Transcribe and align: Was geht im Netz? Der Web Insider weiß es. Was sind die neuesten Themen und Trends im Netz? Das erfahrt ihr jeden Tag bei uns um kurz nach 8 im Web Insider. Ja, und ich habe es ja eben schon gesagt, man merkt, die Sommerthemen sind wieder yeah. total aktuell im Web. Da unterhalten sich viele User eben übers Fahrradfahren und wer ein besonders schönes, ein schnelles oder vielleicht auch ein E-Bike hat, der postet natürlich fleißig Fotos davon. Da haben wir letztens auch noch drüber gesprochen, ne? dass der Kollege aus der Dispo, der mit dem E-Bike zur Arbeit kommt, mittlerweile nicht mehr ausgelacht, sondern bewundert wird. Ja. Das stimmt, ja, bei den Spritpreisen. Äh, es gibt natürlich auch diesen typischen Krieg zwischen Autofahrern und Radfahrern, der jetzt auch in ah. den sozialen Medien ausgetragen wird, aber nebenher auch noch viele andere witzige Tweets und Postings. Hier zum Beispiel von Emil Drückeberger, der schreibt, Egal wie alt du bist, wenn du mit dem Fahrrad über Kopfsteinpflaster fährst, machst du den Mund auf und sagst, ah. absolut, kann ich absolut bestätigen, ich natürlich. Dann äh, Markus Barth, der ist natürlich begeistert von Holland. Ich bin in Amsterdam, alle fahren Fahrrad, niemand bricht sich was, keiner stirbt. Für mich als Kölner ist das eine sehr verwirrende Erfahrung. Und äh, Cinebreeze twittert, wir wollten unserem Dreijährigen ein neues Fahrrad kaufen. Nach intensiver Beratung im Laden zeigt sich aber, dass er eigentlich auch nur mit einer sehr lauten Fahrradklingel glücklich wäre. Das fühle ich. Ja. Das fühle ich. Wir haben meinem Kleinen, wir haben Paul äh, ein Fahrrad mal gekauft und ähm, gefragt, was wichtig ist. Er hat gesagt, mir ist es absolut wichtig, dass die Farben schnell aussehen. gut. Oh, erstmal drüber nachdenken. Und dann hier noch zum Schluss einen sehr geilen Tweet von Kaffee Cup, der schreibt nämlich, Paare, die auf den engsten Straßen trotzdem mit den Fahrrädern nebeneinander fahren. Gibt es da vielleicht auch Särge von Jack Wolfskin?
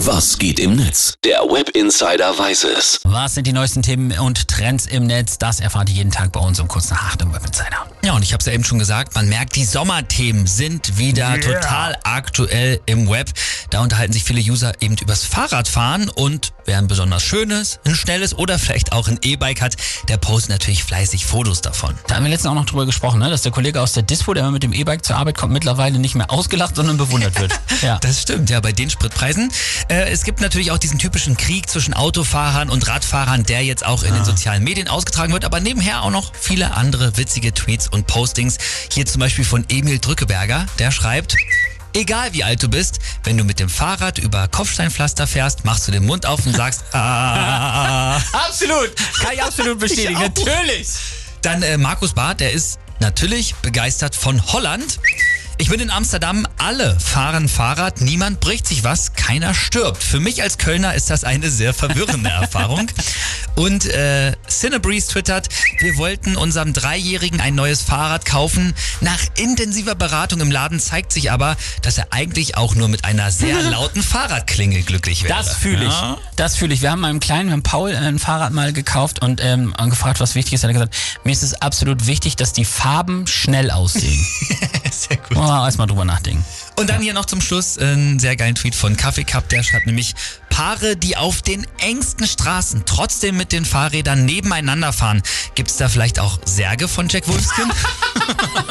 Was 0.00 0.38
geht 0.38 0.60
im 0.60 0.76
Netz? 0.76 1.14
Der 1.24 1.38
Web 1.40 1.70
Insider 1.70 2.38
weiß 2.38 2.64
es. 2.64 3.00
Was 3.04 3.34
sind 3.34 3.46
die 3.46 3.54
neuesten 3.54 3.80
Themen 3.80 4.12
und 4.18 4.46
Trends 4.46 4.84
im 4.84 5.06
Netz? 5.06 5.38
Das 5.38 5.58
erfahrt 5.58 5.88
ihr 5.88 5.96
jeden 5.96 6.10
Tag 6.10 6.32
bei 6.32 6.40
uns 6.40 6.60
um 6.60 6.68
kurz 6.68 6.90
nach 6.90 7.02
8 7.12 7.22
im 7.22 7.32
Web 7.32 7.46
Insider. 7.46 7.86
Ja, 8.04 8.12
und 8.14 8.22
ich 8.22 8.32
habe 8.32 8.40
es 8.40 8.46
ja 8.46 8.52
eben 8.52 8.62
schon 8.62 8.78
gesagt, 8.78 9.14
man 9.14 9.28
merkt, 9.28 9.56
die 9.56 9.64
Sommerthemen 9.64 10.46
sind 10.46 10.98
wieder 10.98 11.30
yeah. 11.30 11.38
total 11.38 11.96
aktuell 12.04 12.78
im 12.84 13.08
Web. 13.08 13.30
Da 13.70 13.80
unterhalten 13.80 14.12
sich 14.12 14.22
viele 14.22 14.40
User 14.40 14.74
eben 14.80 14.96
übers 14.98 15.24
Fahrradfahren 15.24 16.10
und 16.10 16.52
wer 16.66 16.78
ein 16.78 16.86
besonders 16.86 17.22
schönes, 17.22 17.80
ein 17.84 17.94
schnelles 17.94 18.36
oder 18.36 18.58
vielleicht 18.58 18.92
auch 18.92 19.08
ein 19.08 19.18
E-Bike 19.22 19.60
hat, 19.60 19.76
der 20.08 20.18
postet 20.18 20.50
natürlich 20.50 20.84
fleißig 20.84 21.26
Fotos 21.26 21.62
davon. 21.62 21.94
Da 22.06 22.16
haben 22.16 22.24
wir 22.24 22.30
letztens 22.30 22.50
auch 22.50 22.54
noch 22.54 22.66
drüber 22.66 22.86
gesprochen, 22.86 23.18
ne? 23.18 23.30
dass 23.30 23.42
der 23.42 23.52
Kollege 23.52 23.80
aus 23.80 23.92
der 23.92 24.02
Dispo, 24.02 24.34
der 24.34 24.48
mit 24.50 24.62
dem 24.62 24.72
E-Bike 24.72 25.04
zur 25.04 25.16
Arbeit 25.16 25.36
kommt, 25.38 25.52
mittlerweile 25.52 25.98
nicht 25.98 26.14
mehr 26.14 26.30
ausgelacht, 26.30 26.76
sondern 26.76 26.98
bewundert 26.98 27.40
wird. 27.40 27.52
Ja. 27.82 27.98
Das 27.98 28.22
stimmt, 28.22 28.48
ja, 28.48 28.58
bei 28.60 28.72
den 28.72 28.88
Spritpreisen. 28.88 29.52
Äh, 29.88 30.10
es 30.10 30.24
gibt 30.24 30.40
natürlich 30.40 30.72
auch 30.72 30.78
diesen 30.78 30.98
typischen 30.98 31.36
Krieg 31.36 31.70
zwischen 31.70 31.94
Autofahrern 31.94 32.70
und 32.70 32.88
Radfahrern, 32.88 33.44
der 33.44 33.64
jetzt 33.64 33.84
auch 33.84 34.02
in 34.02 34.12
ah. 34.12 34.16
den 34.16 34.24
sozialen 34.24 34.64
Medien 34.64 34.88
ausgetragen 34.88 35.32
wird, 35.32 35.44
aber 35.44 35.60
nebenher 35.60 36.02
auch 36.02 36.10
noch 36.10 36.32
viele 36.34 36.74
andere 36.74 37.16
witzige 37.16 37.54
Tweets 37.54 37.88
und 37.88 38.06
Postings. 38.06 38.58
Hier 38.92 39.06
zum 39.06 39.20
Beispiel 39.20 39.44
von 39.44 39.64
Emil 39.68 39.98
Drückeberger, 39.98 40.66
der 40.78 40.90
schreibt, 40.90 41.36
Egal 41.94 42.34
wie 42.34 42.44
alt 42.44 42.62
du 42.62 42.68
bist, 42.68 42.98
wenn 43.24 43.38
du 43.38 43.44
mit 43.44 43.58
dem 43.58 43.70
Fahrrad 43.70 44.18
über 44.18 44.48
Kopfsteinpflaster 44.48 45.26
fährst, 45.26 45.64
machst 45.64 45.88
du 45.88 45.92
den 45.92 46.04
Mund 46.04 46.26
auf 46.26 46.44
und 46.44 46.54
sagst, 46.54 46.84
ah. 46.92 48.16
absolut, 48.32 48.94
kann 49.18 49.32
ich 49.32 49.42
absolut 49.42 49.78
bestätigen, 49.80 50.12
ich 50.12 50.18
natürlich. 50.18 50.88
Dann 51.40 51.62
äh, 51.62 51.78
Markus 51.78 52.12
Barth, 52.12 52.40
der 52.40 52.52
ist 52.52 52.78
natürlich 53.00 53.54
begeistert 53.56 54.14
von 54.14 54.44
Holland. 54.52 54.98
Ich 55.58 55.70
bin 55.70 55.80
in 55.80 55.90
Amsterdam, 55.90 56.46
alle 56.58 57.00
fahren 57.00 57.48
Fahrrad, 57.48 58.02
niemand 58.02 58.40
bricht 58.40 58.66
sich 58.66 58.84
was, 58.84 59.14
keiner 59.14 59.54
stirbt. 59.54 60.02
Für 60.02 60.20
mich 60.20 60.42
als 60.42 60.58
Kölner 60.58 60.94
ist 60.94 61.08
das 61.08 61.24
eine 61.24 61.48
sehr 61.48 61.72
verwirrende 61.72 62.28
Erfahrung. 62.40 62.86
Und 63.54 63.86
äh, 63.86 64.34
Cinebreeze 64.46 65.12
twittert, 65.12 65.48
wir 65.78 65.96
wollten 65.96 66.36
unserem 66.36 66.74
Dreijährigen 66.74 67.40
ein 67.40 67.54
neues 67.54 67.80
Fahrrad 67.80 68.26
kaufen. 68.26 68.74
Nach 69.00 69.18
intensiver 69.38 69.94
Beratung 69.94 70.40
im 70.40 70.50
Laden 70.50 70.78
zeigt 70.78 71.10
sich 71.10 71.32
aber, 71.32 71.56
dass 71.80 71.96
er 71.96 72.08
eigentlich 72.10 72.58
auch 72.58 72.74
nur 72.74 72.88
mit 72.88 73.06
einer 73.06 73.30
sehr 73.30 73.62
lauten 73.70 74.02
Fahrradklingel 74.02 74.82
glücklich 74.82 75.22
wäre. 75.22 75.32
Das 75.32 75.54
fühle 75.54 75.86
ich. 75.86 75.90
Ja. 75.90 76.18
Das 76.36 76.56
fühle 76.56 76.74
ich. 76.74 76.82
Wir 76.82 76.90
haben 76.90 77.00
meinem 77.00 77.18
Kleinen, 77.18 77.48
wir 77.48 77.54
haben 77.54 77.62
Paul 77.62 77.92
äh, 77.92 77.96
ein 77.96 78.18
Fahrrad 78.18 78.52
mal 78.52 78.74
gekauft 78.74 79.22
und 79.22 79.40
ähm, 79.42 79.74
gefragt, 79.88 80.20
was 80.20 80.34
wichtig 80.34 80.52
ist. 80.52 80.64
Er 80.64 80.68
hat 80.68 80.74
gesagt, 80.74 80.94
mir 81.24 81.32
ist 81.32 81.42
es 81.42 81.54
absolut 81.62 82.06
wichtig, 82.06 82.36
dass 82.36 82.52
die 82.52 82.66
Farben 82.66 83.26
schnell 83.26 83.70
aussehen. 83.70 84.22
gut. 85.28 85.36
Oh, 85.36 85.64
erstmal 85.64 85.86
drüber 85.86 86.04
nachdenken. 86.04 86.44
Und 86.76 86.90
dann 86.90 87.00
hier 87.00 87.14
noch 87.14 87.24
zum 87.24 87.40
Schluss 87.40 87.78
einen 87.78 88.18
sehr 88.18 88.36
geilen 88.36 88.54
Tweet 88.54 88.74
von 88.74 88.96
Kaffee 88.96 89.24
Cup, 89.24 89.48
der 89.48 89.62
schreibt 89.62 89.86
nämlich, 89.86 90.14
Paare, 90.50 90.96
die 90.96 91.16
auf 91.16 91.42
den 91.42 91.66
engsten 91.78 92.26
Straßen 92.26 92.84
trotzdem 92.86 93.36
mit 93.36 93.52
den 93.52 93.64
Fahrrädern 93.64 94.24
nebeneinander 94.24 94.92
fahren. 94.92 95.22
Gibt 95.54 95.70
es 95.70 95.76
da 95.76 95.88
vielleicht 95.88 96.18
auch 96.18 96.38
Särge 96.44 96.88
von 96.88 97.08
Jack 97.08 97.28
Wolfskin? 97.28 97.70